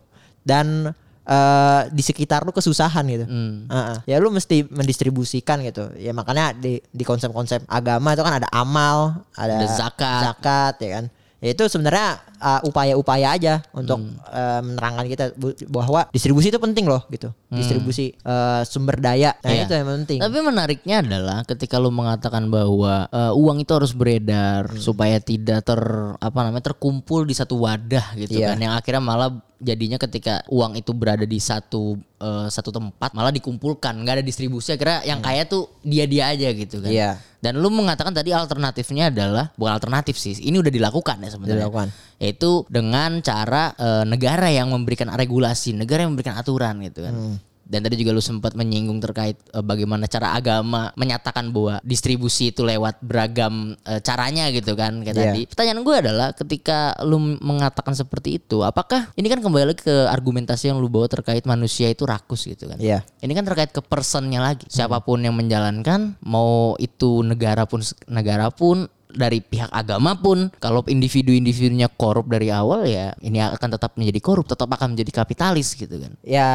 dan 0.42 0.96
eh, 1.28 1.82
di 1.92 2.00
sekitar 2.02 2.48
lu 2.48 2.56
kesusahan 2.56 3.04
gitu. 3.12 3.26
Hmm. 3.28 3.68
Heeh. 3.68 3.98
Ya 4.08 4.16
lu 4.24 4.32
mesti 4.32 4.64
mendistribusikan 4.72 5.60
gitu. 5.68 5.92
Ya 6.00 6.16
makanya 6.16 6.56
di 6.56 6.80
di 6.90 7.04
konsep-konsep 7.04 7.68
agama 7.68 8.16
itu 8.16 8.24
kan 8.24 8.40
ada 8.40 8.50
amal, 8.56 9.28
ada, 9.36 9.60
Ada 9.60 9.68
zakat. 9.76 10.22
zakat 10.32 10.74
ya 10.80 10.90
kan. 11.02 11.06
Ya 11.38 11.54
itu 11.54 11.64
sebenarnya 11.70 12.18
uh, 12.38 12.62
upaya-upaya 12.64 13.34
aja 13.34 13.54
untuk 13.72 13.98
Hmm. 13.98 14.18
uh, 14.26 14.62
menerangkan 14.62 15.06
kita 15.06 15.26
bahwa 15.66 16.06
distribusi 16.10 16.50
itu 16.50 16.58
penting 16.58 16.86
loh 16.86 17.04
gitu. 17.08 17.30
Distribusi 17.48 18.12
uh, 18.24 18.62
sumber 18.64 18.98
daya. 18.98 19.34
Nah 19.36 19.48
Hmm. 19.48 19.56
Iya. 19.56 19.64
itu 19.64 19.74
yang 19.74 19.90
penting. 19.96 20.18
Tapi 20.20 20.38
menariknya 20.40 20.96
adalah 21.00 21.40
ketika 21.44 21.78
lu 21.78 21.90
mengatakan 21.90 22.46
bahwa 22.48 23.08
eh, 23.08 23.34
uang 23.34 23.58
itu 23.60 23.72
harus 23.72 23.92
beredar 23.92 24.68
Hmm. 24.68 24.78
supaya 24.78 25.18
tidak 25.18 25.64
ter 25.64 25.80
apa 26.18 26.40
namanya 26.42 26.70
terkumpul 26.70 27.24
di 27.24 27.34
satu 27.34 27.58
wadah 27.58 28.14
gitu 28.16 28.38
Iya. 28.38 28.54
kan 28.54 28.60
yang 28.60 28.74
akhirnya 28.74 29.00
malah 29.00 29.30
jadinya 29.58 29.98
ketika 29.98 30.46
uang 30.48 30.78
itu 30.78 30.94
berada 30.94 31.24
di 31.24 31.40
satu 31.40 31.98
eh, 32.18 32.48
satu 32.48 32.70
tempat 32.70 33.14
malah 33.14 33.32
dikumpulkan 33.32 33.94
nggak 33.98 34.22
ada 34.22 34.26
distribusi 34.26 34.72
akhirnya 34.72 35.02
yang 35.04 35.18
kaya 35.18 35.46
tuh 35.46 35.70
dia-dia 35.82 36.30
aja 36.30 36.50
gitu 36.52 36.78
kan. 36.80 36.92
Hmm. 36.92 36.98
Iya. 37.00 37.12
Dan 37.38 37.62
lu 37.62 37.70
mengatakan 37.70 38.12
tadi 38.12 38.34
alternatifnya 38.34 39.08
adalah 39.08 39.54
bukan 39.54 39.72
alternatif 39.72 40.18
sih. 40.18 40.34
Ini 40.36 40.58
udah 40.58 40.74
dilakukan 40.74 41.22
ya 41.22 41.30
sebenarnya. 41.30 41.70
Dilakukan. 41.70 41.88
Yaitu 42.28 42.68
dengan 42.68 43.24
cara 43.24 43.72
eh, 43.80 44.04
negara 44.04 44.52
yang 44.52 44.68
memberikan 44.68 45.08
regulasi, 45.08 45.72
negara 45.72 46.04
yang 46.04 46.12
memberikan 46.12 46.36
aturan 46.36 46.84
gitu 46.84 47.08
kan. 47.08 47.16
Hmm. 47.16 47.38
Dan 47.68 47.84
tadi 47.84 48.00
juga 48.00 48.16
lu 48.16 48.24
sempat 48.24 48.56
menyinggung 48.56 49.04
terkait 49.04 49.36
eh, 49.52 49.60
bagaimana 49.60 50.08
cara 50.08 50.32
agama 50.32 50.96
menyatakan 50.96 51.52
bahwa 51.52 51.84
distribusi 51.84 52.56
itu 52.56 52.64
lewat 52.64 53.04
beragam 53.04 53.76
eh, 53.84 54.00
caranya 54.00 54.48
gitu 54.56 54.72
kan 54.80 55.04
kayak 55.04 55.16
Iya. 55.16 55.24
tadi. 55.36 55.42
Pertanyaan 55.52 55.84
gue 55.84 55.96
adalah 56.00 56.28
ketika 56.32 56.96
lu 57.04 57.20
mengatakan 57.44 57.92
seperti 57.92 58.40
itu, 58.40 58.64
apakah 58.64 59.12
ini 59.20 59.28
kan 59.28 59.44
kembali 59.44 59.76
lagi 59.76 59.84
ke 59.84 60.08
argumentasi 60.08 60.72
yang 60.72 60.80
lu 60.80 60.88
bawa 60.88 61.12
terkait 61.12 61.44
manusia 61.44 61.92
itu 61.92 62.08
rakus 62.08 62.48
gitu 62.48 62.72
kan? 62.72 62.80
Iya. 62.80 63.04
Ini 63.20 63.36
kan 63.36 63.44
terkait 63.44 63.76
ke 63.76 63.84
personnya 63.84 64.40
lagi. 64.40 64.64
Siapa 64.72 65.04
pun 65.04 65.20
yang 65.20 65.36
menjalankan, 65.36 66.16
mau 66.24 66.80
itu 66.80 67.20
negara 67.20 67.68
pun 67.68 67.84
negara 68.08 68.48
pun 68.48 68.88
dari 69.18 69.42
pihak 69.42 69.74
agama 69.74 70.14
pun, 70.16 70.54
kalau 70.62 70.86
individu-individunya 70.86 71.90
korup 71.90 72.30
dari 72.30 72.54
awal 72.54 72.86
ya, 72.86 73.12
ini 73.26 73.42
akan 73.42 73.76
tetap 73.76 73.98
menjadi 73.98 74.20
korup, 74.22 74.46
tetap 74.46 74.70
akan 74.70 74.94
menjadi 74.94 75.26
kapitalis 75.26 75.74
gitu 75.74 75.98
kan. 75.98 76.14
Ya 76.22 76.50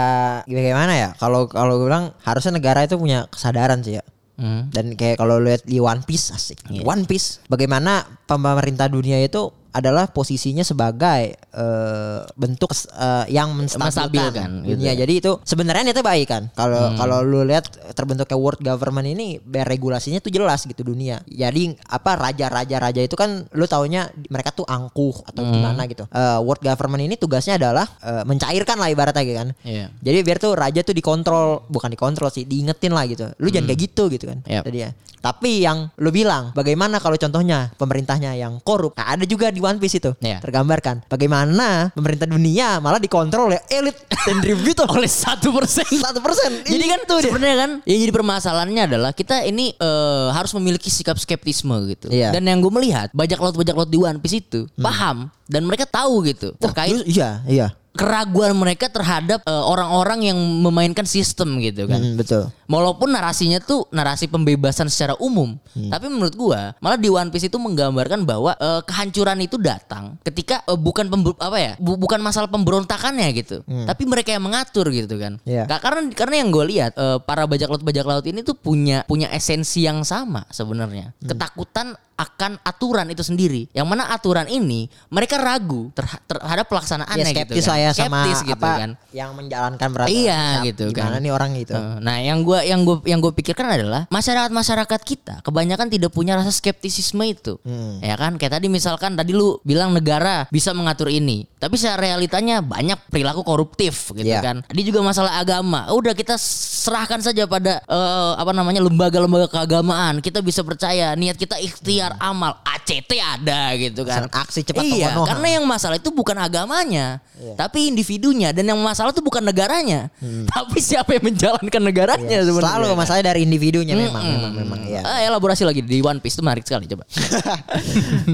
bagaimana 0.46 0.94
ya? 0.94 1.08
Kalau 1.18 1.50
kalau 1.50 1.82
gue 1.82 1.90
bilang 1.90 2.14
harusnya 2.22 2.56
negara 2.56 2.86
itu 2.86 2.94
punya 2.96 3.26
kesadaran 3.28 3.82
sih 3.82 3.98
ya. 3.98 4.04
Hmm. 4.40 4.72
Dan 4.72 4.96
kayak 4.96 5.20
kalau 5.20 5.38
lihat 5.38 5.62
di 5.68 5.76
One 5.78 6.02
Piece 6.06 6.32
asik. 6.32 6.64
Iya. 6.72 6.82
One 6.88 7.04
Piece 7.04 7.44
bagaimana 7.52 8.06
pemerintah 8.24 8.88
dunia 8.88 9.20
itu 9.20 9.52
adalah 9.72 10.08
posisinya 10.08 10.60
sebagai 10.62 11.32
eh, 11.52 12.20
bentuk 12.32 12.72
eh, 12.72 13.24
yang 13.28 13.52
menstabilkan 13.52 14.64
gitu 14.64 14.80
ya. 14.80 14.94
Jadi 14.96 15.12
itu 15.20 15.32
sebenarnya 15.42 15.92
itu 15.92 16.00
baik 16.00 16.28
kan. 16.28 16.42
Kalau 16.52 16.92
Hmm. 16.92 16.96
kalau 16.96 17.18
lu 17.20 17.44
lihat 17.44 17.68
terbentuknya 17.92 18.36
world 18.36 18.60
government 18.60 19.08
ini 19.08 19.40
regulasinya 19.42 20.20
tuh 20.20 20.28
jelas 20.28 20.64
gitu 20.64 20.82
dunia. 20.82 21.20
Jadi 21.24 21.72
apa 21.88 22.16
raja-raja 22.16 22.76
raja 22.76 23.00
itu 23.00 23.16
kan 23.16 23.48
lu 23.52 23.64
taunya 23.64 24.08
mereka 24.28 24.52
tuh 24.52 24.64
angkuh 24.64 25.24
atau 25.24 25.42
Hmm. 25.44 25.52
gimana 25.52 25.84
gitu. 25.88 26.04
Eh, 26.08 26.38
world 26.40 26.60
government 26.60 27.04
ini 27.04 27.14
tugasnya 27.16 27.56
adalah 27.56 27.88
eh, 28.00 28.24
mencairkan 28.24 28.76
lah 28.76 28.88
ibaratnya 28.88 29.22
gitu 29.24 29.38
kan. 29.38 29.48
Iya. 29.62 29.86
Jadi 30.00 30.18
biar 30.20 30.38
tuh 30.38 30.52
raja 30.52 30.80
tuh 30.82 30.92
dikontrol, 30.92 31.64
bukan 31.68 31.88
dikontrol 31.88 32.28
sih, 32.28 32.44
diingetin 32.44 32.92
lah 32.92 33.04
gitu. 33.06 33.30
Lu 33.38 33.48
jangan 33.48 33.72
kayak 33.72 33.80
gitu 33.80 34.08
gitu 34.08 34.24
kan. 34.28 34.38
Yap. 34.44 34.64
Jadi 34.68 34.78
ya. 34.84 34.90
Tapi 35.22 35.62
yang 35.62 35.86
lu 36.02 36.10
bilang, 36.10 36.50
bagaimana 36.50 36.98
kalau 36.98 37.14
contohnya 37.14 37.70
pemerintahnya 37.78 38.34
yang 38.34 38.58
korup? 38.58 38.98
Nah, 38.98 39.14
ada 39.14 39.22
juga 39.22 39.54
di 39.54 39.61
One 39.62 39.78
Piece 39.78 39.96
itu 39.96 40.10
Iya. 40.18 40.42
tergambarkan. 40.42 41.06
Bagaimana 41.06 41.94
pemerintah 41.94 42.26
dunia 42.26 42.76
malah 42.78 42.98
dikontrol 42.98 43.48
oleh 43.48 43.62
elit 43.70 43.94
dan 44.10 44.42
gitu. 44.42 44.82
Oleh 44.92 45.06
satu 45.06 45.54
persen. 45.54 45.86
Satu 45.86 46.18
persen. 46.18 46.66
Jadi 46.66 46.84
kan 46.84 47.00
Itu 47.02 47.14
dia. 47.16 47.30
sebenarnya 47.30 47.56
kan 47.56 47.70
yang 47.84 47.98
jadi 48.02 48.12
permasalahannya 48.12 48.82
adalah 48.84 49.10
kita 49.12 49.42
ini 49.42 49.72
eh, 49.72 50.28
harus 50.30 50.50
memiliki 50.52 50.90
sikap 50.90 51.16
skeptisme 51.16 51.72
gitu. 51.88 52.10
Iya. 52.10 52.30
Hmm. 52.30 52.34
Dan 52.36 52.42
yang 52.44 52.58
gue 52.58 52.72
melihat 52.72 53.08
bajak 53.12 53.38
laut 53.38 53.54
bajak 53.54 53.74
laut 53.74 53.88
di 53.88 53.96
One 53.96 54.18
Piece 54.18 54.38
itu 54.38 54.66
paham 54.74 55.30
dan 55.46 55.62
mereka 55.62 55.84
tahu 55.84 56.24
gitu 56.24 56.56
terkait 56.56 56.92
Terus- 56.92 57.06
iya, 57.06 57.44
iya. 57.46 57.68
Keraguan 58.02 58.52
mereka 58.52 58.86
terhadap 58.86 59.40
eh, 59.42 59.64
orang-orang 59.64 60.26
yang 60.26 60.38
memainkan 60.58 61.04
sistem 61.04 61.56
gitu 61.58 61.86
kan. 61.86 61.98
Hmm, 61.98 62.14
betul. 62.14 62.50
Walaupun 62.66 63.12
narasinya 63.12 63.58
tuh 63.58 63.84
narasi 63.88 64.26
pembebasan 64.26 64.88
secara 64.88 65.14
umum, 65.18 65.54
Hmm. 65.72 65.88
tapi 65.88 66.08
menurut 66.08 66.34
gua 66.34 66.72
malah 66.78 66.96
di 66.96 67.06
One 67.06 67.28
Piece 67.28 67.46
itu 67.46 67.56
menggambarkan 67.56 68.24
bahwa 68.24 68.52
eh, 68.54 68.80
kehancuran 68.82 69.38
itu 69.40 69.56
datang 69.56 70.16
ketika 70.20 70.64
eh, 70.64 70.74
bukan 70.74 71.06
pembe- 71.06 71.38
apa 71.38 71.56
ya, 71.56 71.72
bu- 71.76 71.96
bukan 71.96 72.18
masalah 72.18 72.48
pemberontakannya 72.48 73.28
gitu, 73.34 73.62
tapi 73.86 74.02
mereka 74.04 74.32
yang 74.32 74.42
mengatur 74.42 74.88
gitu 74.88 75.16
kan. 75.16 75.38
Hmm. 75.40 75.64
Ka- 75.64 75.80
Karena 75.80 76.00
karena 76.10 76.34
yang 76.40 76.48
gue 76.48 76.64
lihat 76.66 76.92
eh, 76.94 77.18
para 77.22 77.44
bajak 77.44 77.68
laut 77.68 77.82
bajak 77.82 78.02
laut 78.02 78.24
ini 78.24 78.40
tuh 78.40 78.54
punya 78.54 79.04
punya 79.04 79.28
esensi 79.28 79.84
yang 79.84 80.02
sama 80.02 80.42
sebenarnya, 80.48 81.12
Hmm. 81.14 81.28
ketakutan 81.28 81.86
akan 82.22 82.62
aturan 82.62 83.10
itu 83.10 83.20
sendiri. 83.20 83.66
Yang 83.74 83.86
mana 83.86 84.06
aturan 84.08 84.46
ini 84.46 84.86
mereka 85.08 85.36
ragu 85.36 85.90
terha- 85.90 86.22
terhadap 86.22 86.66
pelaksanaannya 86.66 87.18
Ya 87.18 87.34
gitu 87.34 87.38
skeptis 87.42 87.64
kan. 87.64 87.70
lah 87.70 87.78
ya 87.78 87.90
sama 87.90 88.18
Skeptis 88.22 88.40
gitu 88.44 88.54
apa 88.56 88.70
kan. 88.78 88.90
yang 89.10 89.30
menjalankan 89.34 89.88
peraturan. 89.90 90.14
Iya, 90.14 90.42
Nah, 90.42 90.64
gitu 90.64 90.84
Gimana 90.90 91.16
kan. 91.16 91.20
nih 91.20 91.32
orang 91.32 91.50
gitu. 91.56 91.72
Eh, 91.74 91.96
Nah, 91.98 92.16
yang 92.18 92.38
gua 92.40 92.60
yang 92.62 92.80
gua 92.82 92.96
yang 93.02 93.18
gue 93.18 93.32
pikirkan 93.32 93.66
adalah 93.68 94.06
masyarakat 94.08 94.50
masyarakat 94.50 95.00
kita 95.02 95.34
kebanyakan 95.42 95.86
tidak 95.88 96.10
punya 96.10 96.34
rasa 96.34 96.50
skeptisisme 96.50 97.22
itu, 97.22 97.58
Hmm. 97.62 97.98
ya 97.98 98.14
kan? 98.14 98.38
Kayak 98.38 98.60
tadi 98.60 98.66
misalkan 98.68 99.14
tadi 99.14 99.32
lu 99.32 99.58
bilang 99.62 99.90
negara 99.90 100.46
bisa 100.48 100.70
mengatur 100.70 101.08
ini, 101.08 101.48
tapi 101.56 101.74
secara 101.74 102.04
realitanya 102.04 102.60
banyak 102.60 102.98
perilaku 103.08 103.42
koruptif 103.42 104.12
gitu 104.12 104.28
Iya. 104.28 104.40
kan. 104.40 104.56
Tadi 104.62 104.82
juga 104.82 105.00
masalah 105.02 105.38
agama, 105.38 105.90
udah 105.90 106.12
kita 106.12 106.36
serahkan 106.36 107.20
saja 107.20 107.44
pada 107.44 107.80
eh, 107.82 108.32
apa 108.36 108.52
namanya 108.52 108.80
lembaga-lembaga 108.80 109.48
keagamaan. 109.48 110.18
Kita 110.18 110.38
bisa 110.40 110.62
percaya 110.62 111.14
niat 111.14 111.34
kita 111.34 111.56
ikhtiar 111.56 112.11
amal, 112.18 112.52
ACT 112.62 113.12
ada 113.14 113.72
gitu 113.74 114.02
kan. 114.02 114.26
Aksi 114.28 114.60
cepat 114.60 114.82
Iya, 114.82 115.08
pemenuhan. 115.08 115.28
karena 115.28 115.48
yang 115.54 115.64
masalah 115.64 115.96
itu 115.96 116.08
bukan 116.08 116.34
agamanya, 116.34 117.20
tapi 117.54 117.86
individunya 117.86 118.50
dan 118.50 118.66
yang 118.66 118.76
masalah 118.76 119.10
itu 119.10 119.20
bukan 119.20 119.40
negaranya, 119.40 120.10
tapi 120.46 120.78
siapa 120.78 121.14
yang 121.14 121.24
menjalankan 121.28 121.82
negaranya 121.82 122.28
Iya, 122.28 122.42
sebenarnya. 122.44 122.72
Selalu 122.74 122.86
kan? 122.86 122.98
masalah 122.98 123.20
dari 123.22 123.40
individunya 123.42 123.94
memang, 123.94 124.18
Mm-mm. 124.18 124.34
memang, 124.34 124.52
memang. 124.58 124.80
Iya. 124.84 125.00
Ah, 125.02 125.20
elaborasi 125.22 125.62
lagi 125.62 125.80
di 125.80 125.98
One 125.98 126.18
Piece 126.18 126.34
itu 126.34 126.42
menarik 126.42 126.62
sekali 126.62 126.84
coba. 126.86 127.04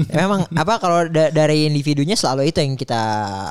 Ya, 0.09 0.17
memang 0.23 0.49
apa 0.49 0.73
kalau 0.77 1.05
da- 1.05 1.29
dari 1.29 1.65
individunya 1.65 2.13
selalu 2.13 2.47
itu 2.47 2.59
yang 2.59 2.73
kita 2.73 3.01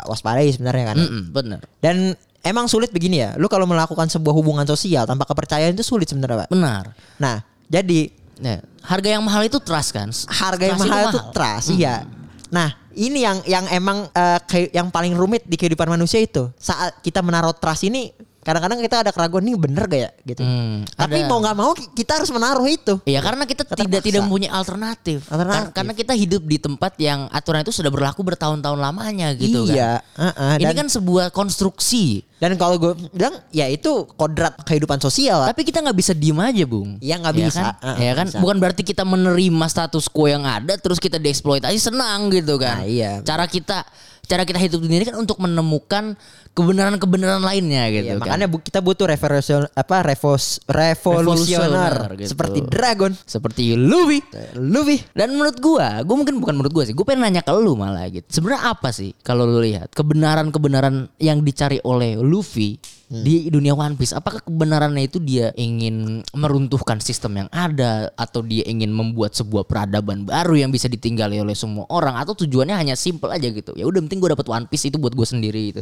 waspadai 0.05 0.51
sebenarnya 0.51 0.85
kan. 0.89 0.99
Mm-mm, 0.99 1.23
bener, 1.31 1.61
Dan 1.79 2.13
emang 2.41 2.67
sulit 2.67 2.89
begini 2.89 3.19
ya. 3.19 3.31
Lu 3.35 3.47
kalau 3.47 3.65
melakukan 3.65 4.07
sebuah 4.07 4.33
hubungan 4.33 4.65
sosial 4.65 5.05
tanpa 5.05 5.25
kepercayaan 5.25 5.73
itu 5.73 5.83
sulit 5.83 6.07
sebenarnya, 6.07 6.45
Pak. 6.45 6.49
benar. 6.49 6.85
Nah, 7.19 7.37
jadi 7.67 8.09
Ya, 8.39 8.63
harga 8.87 9.09
yang 9.19 9.23
mahal 9.27 9.43
itu 9.47 9.59
trust 9.59 9.91
kan. 9.91 10.09
harga 10.31 10.65
yang 10.65 10.79
Trust 10.79 10.91
mahal 10.91 11.03
itu 11.11 11.21
trust, 11.35 11.69
iya. 11.75 12.07
Nah, 12.49 12.71
ini 12.95 13.27
yang 13.27 13.43
yang 13.45 13.67
emang 13.69 14.09
kayak 14.47 14.71
yang 14.73 14.89
paling 14.95 15.13
rumit 15.19 15.43
di 15.45 15.59
kehidupan 15.59 15.91
manusia 15.91 16.23
itu. 16.23 16.47
Saat 16.57 17.03
kita 17.03 17.19
menaruh 17.21 17.53
trust 17.59 17.85
ini, 17.85 18.15
kadang-kadang 18.49 18.81
kita 18.81 18.97
ada 19.05 19.11
keraguan 19.13 19.45
nih 19.45 19.61
bener 19.61 19.85
gak 19.85 20.01
ya 20.01 20.11
gitu. 20.25 20.41
Hmm, 20.41 20.89
Tapi 20.89 21.21
ada. 21.21 21.29
mau 21.29 21.39
nggak 21.39 21.57
mau 21.57 21.71
kita 21.77 22.17
harus 22.17 22.33
menaruh 22.33 22.65
itu. 22.65 22.97
Iya 23.05 23.21
karena 23.21 23.45
kita 23.45 23.69
Terpaksa. 23.69 23.85
tidak 23.85 24.01
tidak 24.01 24.21
mempunyai 24.25 24.49
alternatif. 24.49 25.29
Alternatif. 25.29 25.69
Kar- 25.69 25.75
Karena 25.77 25.93
kita 25.93 26.13
hidup 26.17 26.43
di 26.43 26.57
tempat 26.57 26.97
yang 26.97 27.29
aturan 27.29 27.61
itu 27.61 27.71
sudah 27.71 27.93
berlaku 27.93 28.25
bertahun-tahun 28.25 28.81
lamanya 28.81 29.37
gitu 29.37 29.69
iya, 29.69 30.01
kan. 30.17 30.33
uh-uh, 30.33 30.53
Ini 30.57 30.65
dan, 30.65 30.75
kan 30.81 30.89
sebuah 30.89 31.29
konstruksi. 31.29 32.25
dan 32.39 32.55
kalau 32.55 32.79
gue 32.79 32.95
bilang 33.11 33.35
ya 33.51 33.67
itu 33.67 34.07
kodrat 34.15 34.55
kehidupan 34.63 34.97
sosial. 34.99 35.43
Tapi 35.45 35.67
kita 35.67 35.83
nggak 35.83 35.99
bisa 35.99 36.15
diem 36.15 36.39
aja, 36.39 36.65
Bung. 36.65 36.97
Iya, 37.03 37.19
nggak 37.19 37.35
Ya 37.35 37.41
bisa. 37.45 37.61
kan? 37.61 37.75
Heeh, 37.83 37.97
ya 38.01 38.13
kan? 38.15 38.27
bisa. 38.31 38.39
Bukan 38.39 38.57
berarti 38.57 38.83
kita 38.83 39.03
menerima 39.03 39.67
status 39.69 40.07
quo 40.09 40.31
yang 40.31 40.47
ada 40.47 40.79
terus 40.79 40.97
kita 40.97 41.19
dieksploitasi 41.19 41.77
senang 41.77 42.31
gitu 42.31 42.57
kan. 42.57 42.81
Nah, 42.81 42.87
iya. 42.87 43.19
Cara 43.27 43.45
kita 43.51 43.83
cara 44.29 44.45
kita 44.45 44.61
hidup 44.61 44.85
di 44.85 44.93
sini 44.93 45.05
kan 45.09 45.17
untuk 45.17 45.41
menemukan 45.41 46.13
kebenaran-kebenaran 46.53 47.41
lainnya 47.41 47.89
gitu 47.89 48.07
Iya, 48.09 48.15
kan. 48.19 48.39
makanya 48.39 48.47
kita 48.61 48.81
butuh 48.81 49.07
revolusion 49.07 49.67
apa 49.73 50.03
revos, 50.03 50.59
revolusioner 50.67 51.93
Revolusioner, 51.95 52.19
gitu. 52.19 52.29
seperti 52.35 52.59
Dragon, 52.65 53.13
seperti 53.25 53.63
Luffy. 53.75 54.21
Luffy. 54.55 54.99
Dan 55.13 55.35
menurut 55.35 55.59
gua, 55.59 56.03
gua 56.03 56.17
mungkin 56.19 56.39
bukan 56.39 56.55
menurut 56.59 56.73
gua 56.73 56.85
sih, 56.85 56.95
gua 56.95 57.07
pengen 57.07 57.29
nanya 57.29 57.43
ke 57.43 57.53
lu 57.55 57.75
malah 57.75 58.07
gitu. 58.09 58.27
Sebenarnya 58.29 58.63
apa 58.75 58.89
sih 58.91 59.15
kalau 59.21 59.47
lu 59.47 59.63
lihat 59.63 59.93
kebenaran-kebenaran 59.93 61.09
yang 61.19 61.41
dicari 61.41 61.79
oleh 61.83 62.19
Luffy 62.19 62.79
di 63.09 63.49
dunia 63.49 63.73
One 63.73 63.97
Piece? 63.97 64.13
Apakah 64.13 64.45
kebenarannya 64.45 65.09
itu 65.09 65.17
dia 65.17 65.49
ingin 65.55 66.21
meruntuhkan 66.37 67.01
sistem 67.01 67.41
yang 67.41 67.49
ada 67.49 68.13
atau 68.15 68.45
dia 68.45 68.69
ingin 68.69 68.93
membuat 68.93 69.33
sebuah 69.33 69.65
peradaban 69.65 70.29
baru 70.29 70.61
yang 70.61 70.69
bisa 70.69 70.87
ditinggali 70.87 71.41
oleh 71.41 71.57
semua 71.57 71.89
orang 71.89 72.21
atau 72.21 72.37
tujuannya 72.37 72.77
hanya 72.77 72.95
simple 72.95 73.33
aja 73.33 73.49
gitu. 73.49 73.73
Ya 73.75 73.89
udah 73.89 74.05
penting 74.05 74.21
gua 74.21 74.37
dapat 74.37 74.45
One 74.45 74.67
Piece 74.69 74.93
itu 74.93 75.01
buat 75.01 75.17
gua 75.17 75.25
sendiri 75.25 75.73
gitu. 75.73 75.81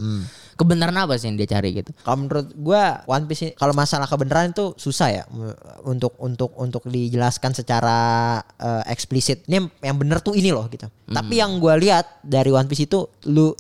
Kebenaran 0.57 0.97
apa 0.97 1.15
sih 1.15 1.29
yang 1.29 1.37
dia 1.37 1.47
cari 1.47 1.71
gitu? 1.71 1.93
Kalau 2.01 2.17
menurut 2.19 2.49
gua 2.57 3.05
One 3.05 3.25
Piece 3.25 3.53
kalau 3.53 3.71
masalah 3.71 4.05
kebenaran 4.05 4.51
itu 4.51 4.73
susah 4.75 5.09
ya 5.13 5.25
untuk 5.83 6.17
untuk 6.17 6.57
untuk 6.57 6.83
dijelaskan 6.83 7.53
secara 7.53 7.99
eh, 8.57 8.83
eksplisit. 8.89 9.45
Ini 9.45 9.55
yang- 9.55 9.71
yang 9.85 9.97
benar 9.97 10.19
tuh 10.19 10.33
ini 10.33 10.49
loh 10.49 10.65
gitu. 10.67 10.89
Tapi 11.07 11.35
yang 11.37 11.57
gua 11.57 11.77
lihat 11.77 12.09
dari 12.21 12.49
One 12.49 12.67
Piece 12.67 12.85
itu 12.85 13.05
lu 13.27 13.53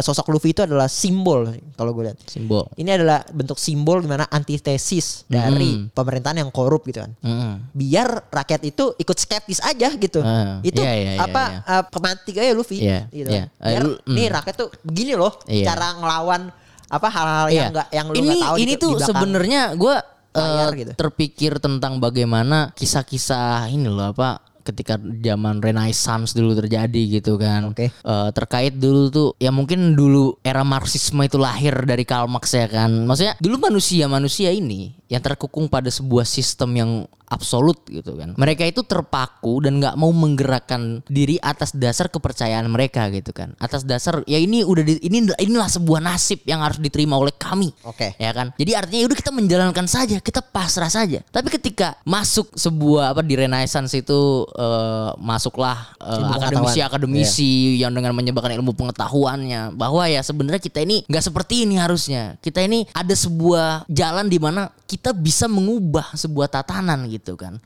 sosok 0.00 0.30
Luffy 0.30 0.54
itu 0.54 0.62
adalah 0.62 0.86
simbol 0.86 1.50
kalau 1.74 1.90
gue 1.92 2.10
lihat. 2.10 2.18
Simbol. 2.24 2.64
Ini 2.78 2.94
adalah 2.94 3.26
bentuk 3.34 3.58
simbol 3.58 3.98
gimana 4.00 4.30
antitesis 4.30 5.26
dari 5.26 5.90
pemerintahan 5.90 6.40
yang 6.40 6.50
korup 6.54 6.86
gitu 6.86 7.02
kan. 7.02 7.12
Mm. 7.20 7.74
Biar 7.74 8.30
rakyat 8.30 8.62
itu 8.64 8.94
ikut 8.96 9.18
skeptis 9.18 9.58
aja 9.60 9.90
gitu. 9.98 10.22
Ah, 10.22 10.62
itu 10.62 10.78
iya, 10.78 10.92
iya, 10.94 11.12
iya, 11.18 11.20
apa 11.22 11.42
iya. 11.50 11.72
eh, 11.74 11.84
kemantik 11.90 12.34
aja 12.38 12.52
Luffy 12.54 12.78
Iya, 12.78 13.00
gitu. 13.10 13.30
iya. 13.30 13.44
Eh, 13.58 13.70
Biar 13.74 13.84
nih 14.06 14.26
mm. 14.30 14.34
rakyat 14.38 14.54
tuh 14.54 14.68
begini 14.86 15.12
loh 15.18 15.32
Iya. 15.50 15.74
cara 15.74 15.98
ngelawan 15.98 16.42
apa 16.88 17.08
hal-hal 17.12 17.46
yang 17.52 17.54
Iya. 17.54 17.66
enggak 17.68 17.88
yang 17.92 18.06
lu 18.08 18.14
ini 18.16 18.24
nggak 18.24 18.44
tahu 18.48 18.56
ini 18.56 18.72
di 18.72 18.80
tuh 18.80 18.92
sebenarnya 18.96 19.62
gue 19.76 19.96
layar 20.38 20.70
gitu. 20.76 20.92
terpikir 20.94 21.52
tentang 21.58 21.98
bagaimana 21.98 22.70
kisah-kisah 22.78 23.68
ini 23.74 23.90
loh 23.90 24.14
apa 24.14 24.47
ketika 24.68 25.00
zaman 25.00 25.64
Renaissance 25.64 26.36
dulu 26.36 26.52
terjadi 26.52 27.20
gitu 27.20 27.40
kan. 27.40 27.72
Oke. 27.72 27.88
Eh, 27.88 28.28
terkait 28.36 28.76
dulu 28.76 29.08
tuh 29.08 29.28
ya 29.40 29.48
mungkin 29.48 29.96
dulu 29.96 30.36
era 30.44 30.60
Marxisme 30.60 31.24
itu 31.24 31.40
lahir 31.40 31.72
dari 31.88 32.04
Karl 32.04 32.28
Marx 32.28 32.52
ya 32.52 32.68
kan. 32.68 33.08
Maksudnya 33.08 33.34
dulu 33.40 33.72
manusia-manusia 33.72 34.52
ini 34.52 34.92
yang 35.08 35.24
terkukung 35.24 35.72
pada 35.72 35.88
sebuah 35.88 36.28
sistem 36.28 36.70
yang 36.76 36.90
absolut 37.28 37.84
gitu 37.88 38.16
kan. 38.16 38.32
Mereka 38.40 38.64
itu 38.64 38.80
terpaku 38.84 39.60
dan 39.60 39.80
nggak 39.80 39.96
mau 40.00 40.08
menggerakkan 40.12 41.04
diri 41.08 41.36
atas 41.40 41.76
dasar 41.76 42.08
kepercayaan 42.08 42.64
mereka 42.72 43.08
gitu 43.12 43.36
kan. 43.36 43.52
Atas 43.60 43.84
dasar 43.84 44.24
ya 44.24 44.40
ini 44.40 44.64
udah 44.64 44.84
di- 44.84 45.00
ini 45.04 45.28
inilah 45.36 45.68
sebuah 45.68 46.00
nasib 46.00 46.40
yang 46.48 46.64
harus 46.64 46.80
diterima 46.80 47.20
oleh 47.20 47.32
kami. 47.36 47.68
Oke. 47.84 48.16
Ya 48.16 48.32
kan? 48.32 48.56
Jadi 48.56 48.72
artinya 48.72 49.12
udah 49.12 49.16
kita 49.16 49.32
menjalankan 49.32 49.84
saja, 49.84 50.16
kita 50.24 50.40
pasrah 50.40 50.88
saja. 50.88 51.20
Tapi 51.28 51.52
ketika 51.52 52.00
masuk 52.08 52.48
sebuah 52.56 53.12
apa 53.12 53.20
di 53.20 53.36
Renaissance 53.36 53.92
itu 53.92 54.48
eh, 54.58 55.10
masuklah 55.22 55.94
eh, 56.02 56.18
Ilmu 56.18 56.32
akademisi-akademisi 56.34 57.78
yang 57.78 57.94
dengan 57.94 58.12
menyebarkan 58.12 58.58
ilmu 58.58 58.74
pengetahuannya 58.74 59.78
bahwa 59.78 60.10
ya 60.10 60.20
sebenarnya 60.20 60.58
kita 60.58 60.82
ini 60.82 61.06
nggak 61.06 61.24
seperti 61.24 61.64
ini 61.64 61.78
harusnya. 61.78 62.34
Kita 62.42 62.58
ini 62.66 62.84
ada 62.90 63.14
sebuah 63.14 63.86
jalan 63.86 64.26
di 64.26 64.38
mana 64.42 64.74
kita 64.88 65.12
bisa 65.12 65.44
mengubah 65.46 66.16
sebuah 66.16 66.48
tatanan 66.48 67.04
gitu 67.12 67.36
kan. 67.36 67.60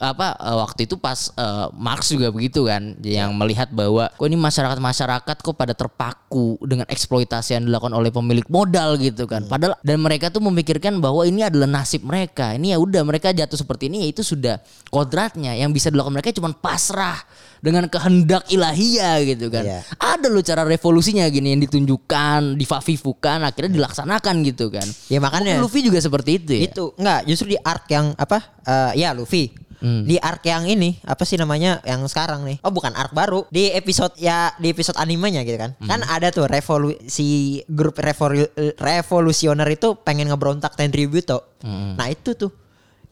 Apa 0.00 0.34
eh, 0.34 0.56
waktu 0.56 0.90
itu 0.90 0.96
pas 0.96 1.30
eh, 1.36 1.66
Marx 1.76 2.10
juga 2.10 2.32
begitu 2.34 2.64
kan 2.66 2.96
yang 3.04 3.36
melihat 3.36 3.70
bahwa 3.70 4.08
kok 4.10 4.26
ini 4.26 4.40
masyarakat-masyarakat 4.40 5.36
kok 5.44 5.54
pada 5.54 5.76
terpaku 5.76 6.56
dengan 6.64 6.88
eksploitasi 6.88 7.60
yang 7.60 7.64
dilakukan 7.68 7.92
oleh 7.92 8.08
pemilik 8.08 8.46
modal 8.48 8.96
gitu 8.96 9.28
kan. 9.28 9.44
Padahal 9.44 9.76
dan 9.84 10.00
mereka 10.00 10.32
tuh 10.32 10.40
memikirkan 10.40 10.98
bahwa 10.98 11.28
ini 11.28 11.44
adalah 11.44 11.68
nasib 11.68 12.02
mereka. 12.02 12.56
Ini 12.56 12.74
ya 12.74 12.78
udah 12.80 13.04
mereka 13.04 13.30
jatuh 13.36 13.60
seperti 13.60 13.92
ini 13.92 14.08
ya 14.08 14.16
itu 14.16 14.24
sudah 14.24 14.56
kodratnya 14.88 15.52
yang 15.52 15.68
bisa 15.68 15.92
dilakukan 15.92 16.16
mereka 16.16 16.23
cuma 16.32 16.54
pasrah 16.54 17.18
dengan 17.60 17.88
kehendak 17.88 18.44
ilahiyah 18.48 19.24
gitu 19.24 19.48
kan. 19.48 19.64
Iya. 19.64 19.80
Ada 19.96 20.28
loh 20.28 20.40
cara 20.40 20.62
revolusinya 20.62 21.24
gini 21.28 21.56
yang 21.56 21.64
ditunjukkan, 21.64 22.56
difafifukan 22.56 23.40
akhirnya 23.42 23.72
dilaksanakan 23.76 24.34
gitu 24.44 24.68
kan. 24.68 24.84
Ya 25.08 25.20
makanya 25.20 25.60
Luffy 25.60 25.80
juga 25.80 26.00
seperti 26.00 26.40
itu 26.40 26.52
ya. 26.54 26.62
itu 26.68 26.84
enggak 26.96 27.20
justru 27.24 27.52
di 27.52 27.58
arc 27.58 27.84
yang 27.90 28.12
apa 28.14 28.38
eh, 28.64 29.02
ya 29.02 29.12
Luffy 29.12 29.64
Hmm. 29.84 30.06
di 30.08 30.16
arc 30.16 30.40
yang 30.48 30.64
ini 30.64 30.96
apa 31.04 31.28
sih 31.28 31.36
namanya 31.36 31.76
yang 31.84 32.00
sekarang 32.08 32.40
nih 32.48 32.56
oh 32.64 32.72
bukan 32.72 32.96
arc 32.96 33.12
baru 33.12 33.44
di 33.52 33.68
episode 33.68 34.16
ya 34.16 34.48
di 34.56 34.72
episode 34.72 34.96
animenya 34.96 35.44
gitu 35.44 35.60
kan 35.60 35.76
Hmm. 35.76 35.90
kan 35.90 36.00
ada 36.08 36.32
tuh 36.32 36.48
revolusi 36.48 37.60
grup 37.68 38.00
revolu, 38.00 38.48
revolusioner 38.80 39.68
itu 39.68 39.92
pengen 40.00 40.32
ngebrontak 40.32 40.72
Tenryubuto 40.72 41.60
Hmm. 41.60 42.00
nah 42.00 42.08
itu 42.08 42.32
tuh 42.32 42.48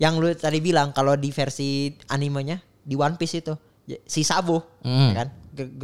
yang 0.00 0.16
lu 0.16 0.32
tadi 0.32 0.64
bilang 0.64 0.96
kalau 0.96 1.12
di 1.12 1.28
versi 1.28 1.92
animenya 2.08 2.56
di 2.82 2.94
One 2.94 3.16
Piece 3.16 3.38
itu 3.38 3.54
si 4.06 4.22
Sabo 4.22 4.62
Hmm. 4.82 5.10
ya 5.10 5.14
kan 5.22 5.28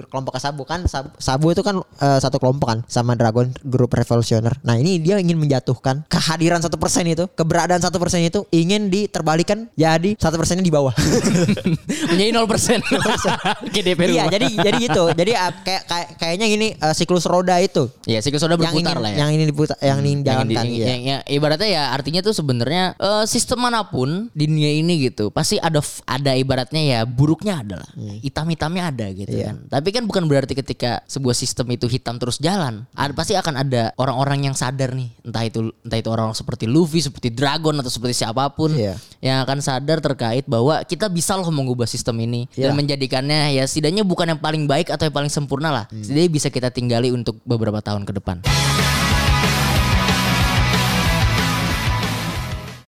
kelompok 0.05 0.37
Sabo 0.37 0.63
kan 0.63 0.85
Sab- 0.85 1.13
Sabo 1.17 1.49
itu 1.49 1.61
kan 1.61 1.77
eh, 1.99 2.19
satu 2.19 2.37
kelompok 2.37 2.67
kan 2.67 2.79
sama 2.87 3.13
Dragon 3.13 3.53
Group 3.61 3.93
Revolutioner. 3.93 4.57
Nah 4.63 4.75
ini 4.75 4.97
dia 4.97 5.17
ingin 5.17 5.37
menjatuhkan 5.37 6.05
kehadiran 6.07 6.59
satu 6.59 6.77
persen 6.77 7.05
itu, 7.05 7.29
keberadaan 7.29 7.79
satu 7.79 7.97
persen 7.97 8.23
itu 8.23 8.45
ingin 8.49 8.89
diterbalikan 8.89 9.69
jadi 9.75 10.15
satu 10.15 10.37
persennya 10.37 10.61
di 10.61 10.71
bawah. 10.71 10.93
Menjadi 12.11 12.31
0%. 12.31 12.81
KDP 13.69 14.01
iya 14.15 14.25
jadi 14.27 14.47
jadi 14.51 14.77
gitu. 14.81 15.05
Jadi 15.13 15.33
ah, 15.35 15.53
kayak 15.55 15.83
kayak- 15.85 16.11
kayaknya 16.17 16.47
gini 16.47 16.69
eh, 16.73 16.95
siklus 16.95 17.25
roda 17.25 17.57
itu 17.59 17.89
Ya 18.05 18.19
siklus 18.19 18.43
roda 18.43 18.57
yang 18.57 18.73
berputar 18.73 18.95
ingin 18.95 18.99
lah 18.99 19.11
ya. 19.11 19.19
yang 19.19 19.31
ini 19.31 19.45
diputar 19.45 19.77
yang 19.79 19.99
ini 19.99 20.09
yang, 20.09 20.19
dijalankan. 20.19 20.49
yang- 20.49 20.69
iya. 20.69 20.87
yang- 20.89 21.03
yang- 21.05 21.25
ibaratnya 21.29 21.69
ya 21.69 21.83
artinya 21.91 22.21
tuh 22.21 22.33
sebenarnya 22.33 22.97
eh, 22.97 23.25
sistem 23.25 23.61
mana 23.61 23.85
pun 23.85 24.31
di 24.33 24.45
dunia 24.47 24.71
ini 24.73 25.05
gitu 25.05 25.29
pasti 25.29 25.59
ada 25.59 25.79
ada 26.05 26.33
ibaratnya 26.33 26.81
ya 26.81 27.01
buruknya 27.05 27.61
ada 27.61 27.75
lah 27.83 27.91
hitam-hitamnya 28.23 28.83
ada 28.87 29.07
gitu 29.11 29.27
Hmm. 29.29 29.39
Iya. 29.39 29.47
kan 29.47 29.58
tapi 29.67 29.91
kan 29.91 30.07
bukan 30.07 30.31
berarti 30.31 30.55
ketika 30.55 31.03
sebuah 31.05 31.35
sistem 31.35 31.75
itu 31.75 31.91
hitam 31.91 32.15
terus 32.17 32.39
jalan 32.39 32.87
ada 32.95 33.11
pasti 33.11 33.35
akan 33.35 33.59
ada 33.59 33.91
orang-orang 33.99 34.47
yang 34.47 34.55
sadar 34.55 34.95
nih 34.95 35.11
entah 35.27 35.43
itu 35.43 35.75
entah 35.83 35.99
itu 35.99 36.09
orang 36.09 36.31
seperti 36.31 36.71
Luffy 36.71 37.03
seperti 37.03 37.35
Dragon 37.35 37.75
atau 37.75 37.91
seperti 37.91 38.15
siapa 38.15 38.47
pun 38.55 38.71
Iya. 38.71 38.95
yang 39.19 39.43
akan 39.43 39.59
sadar 39.59 39.99
terkait 39.99 40.47
bahwa 40.47 40.79
kita 40.85 41.11
bisa 41.11 41.35
loh 41.35 41.51
mengubah 41.51 41.89
sistem 41.89 42.15
ini 42.23 42.47
dan 42.55 42.71
Iya. 42.71 42.79
menjadikannya 42.79 43.59
ya 43.59 43.65
setidaknya 43.67 44.07
bukan 44.07 44.37
yang 44.37 44.41
paling 44.41 44.69
baik 44.69 44.93
atau 44.93 45.11
yang 45.11 45.17
paling 45.17 45.33
sempurna 45.33 45.75
lah 45.75 45.85
Hmm. 45.91 46.05
setidaknya 46.05 46.31
bisa 46.31 46.49
kita 46.49 46.69
tinggali 46.69 47.11
untuk 47.11 47.41
beberapa 47.43 47.81
tahun 47.81 48.05
ke 48.05 48.13
depan 48.21 48.45